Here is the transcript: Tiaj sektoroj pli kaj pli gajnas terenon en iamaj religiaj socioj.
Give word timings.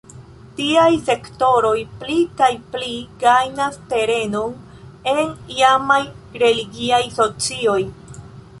Tiaj 0.59 0.93
sektoroj 1.09 1.73
pli 2.03 2.15
kaj 2.39 2.49
pli 2.71 2.89
gajnas 3.25 3.77
terenon 3.93 4.57
en 5.13 5.23
iamaj 5.59 6.01
religiaj 6.45 7.03
socioj. 7.21 7.81